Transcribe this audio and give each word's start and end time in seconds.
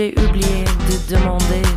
J'ai 0.00 0.14
oublié 0.16 0.64
de 0.64 1.14
demander 1.14 1.69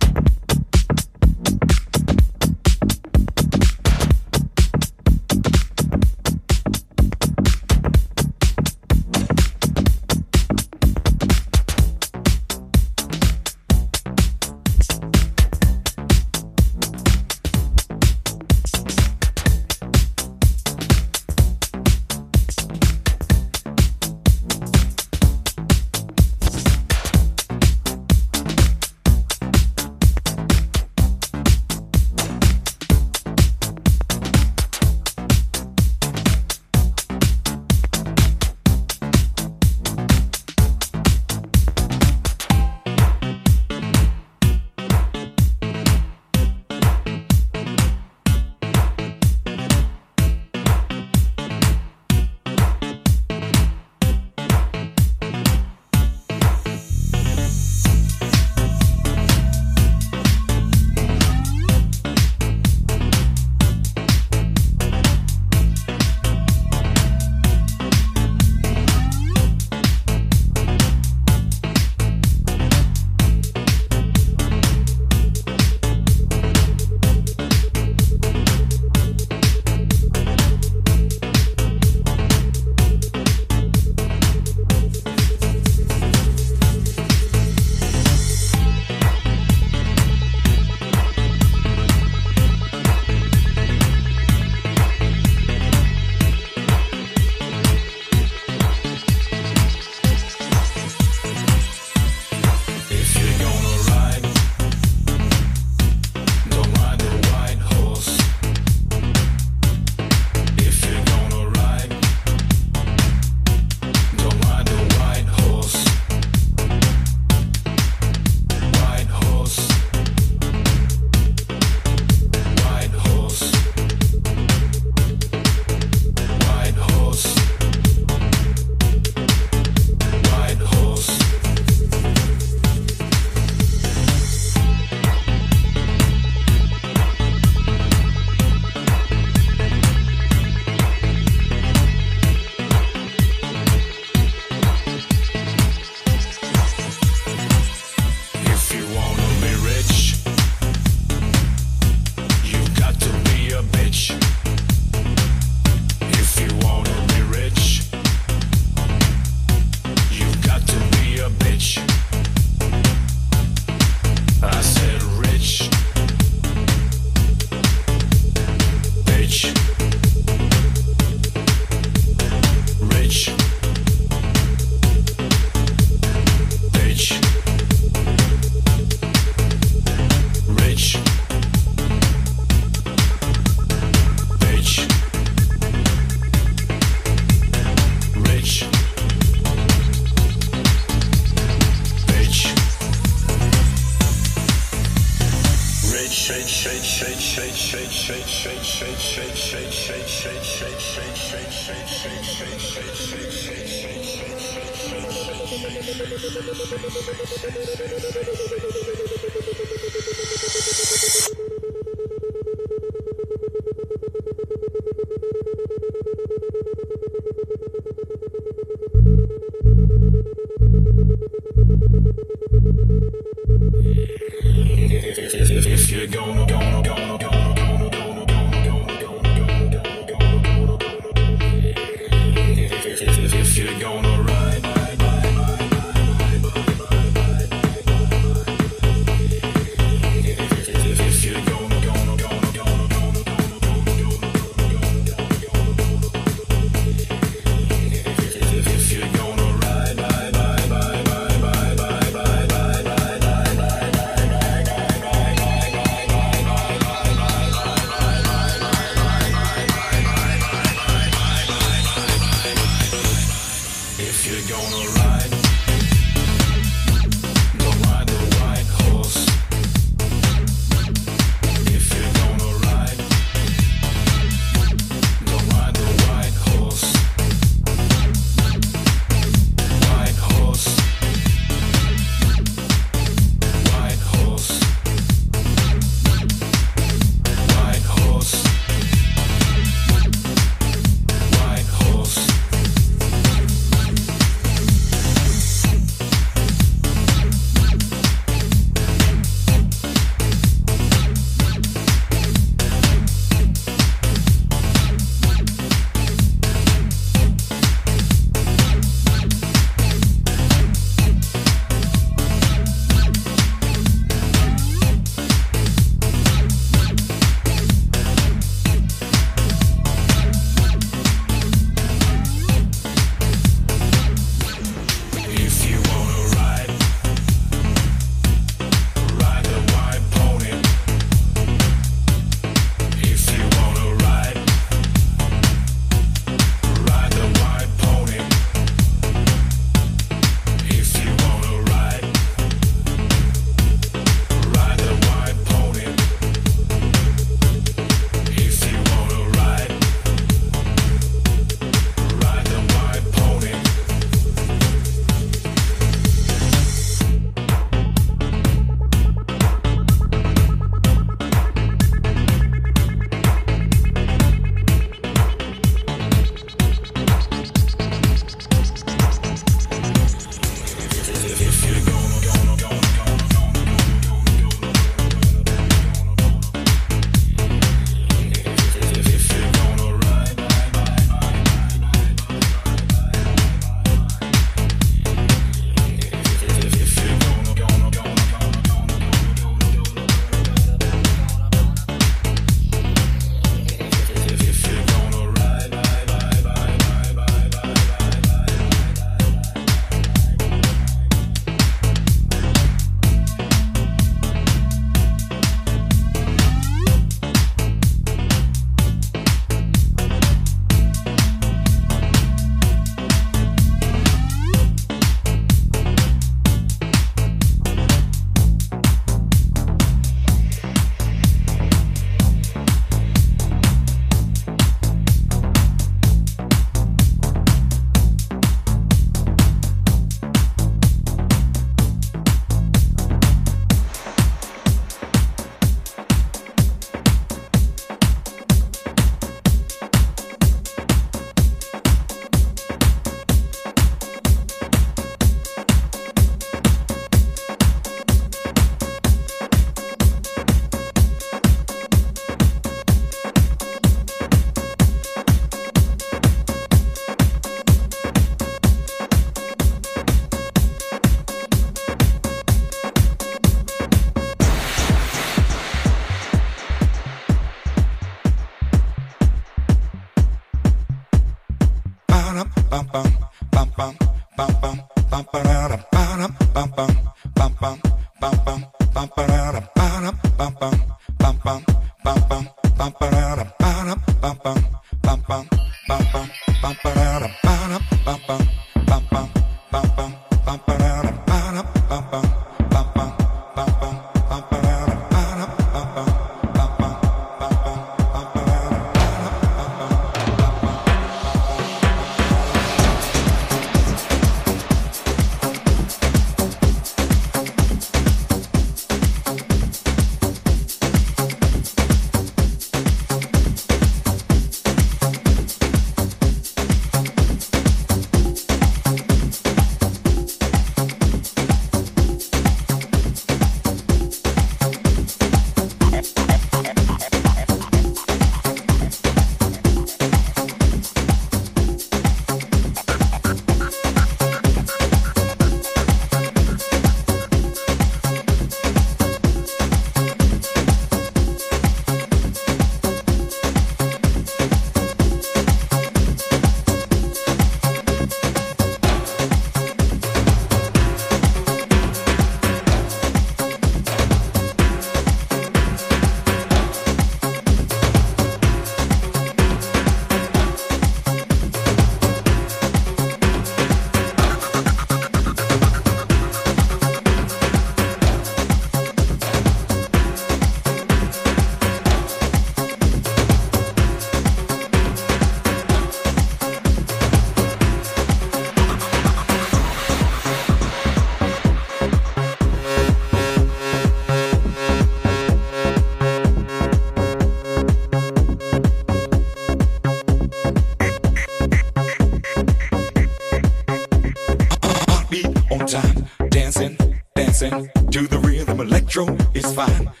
fine. 599.51 600.00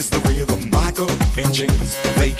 is 0.00 0.08
the 0.08 0.18
rhythm 0.20 0.70
Michael 0.70 1.10
and 1.36 1.52
James. 1.52 1.94
They 2.16 2.39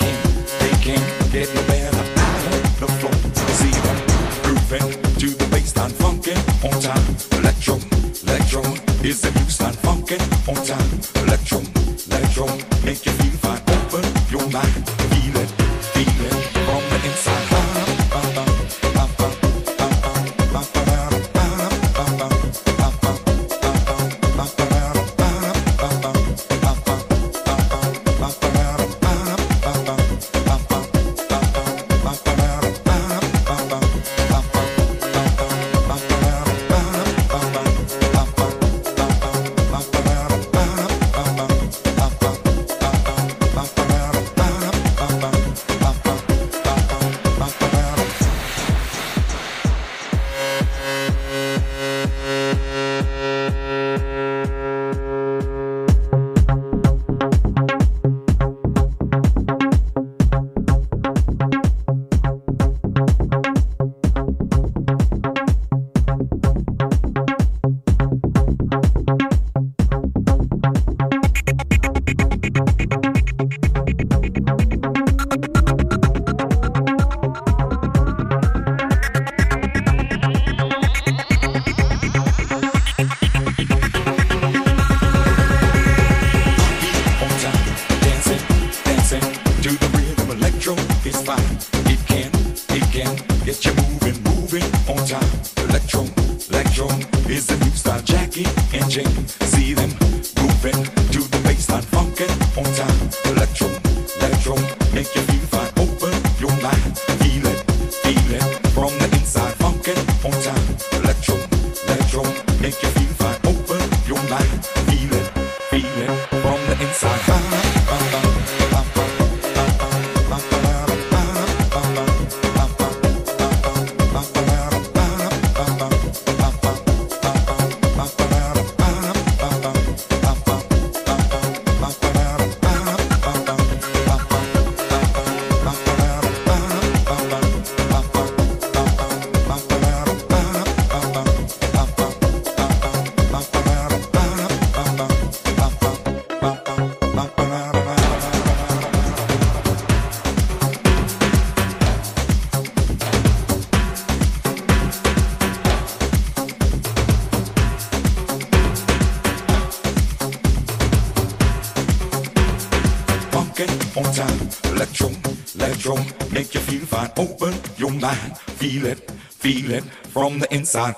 Feel 168.14 168.86
it, 168.86 169.10
feel 169.10 169.70
it 169.70 169.84
from 169.84 170.38
the 170.38 170.52
inside. 170.54 170.94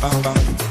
Bum, 0.00 0.22
bum. 0.22 0.69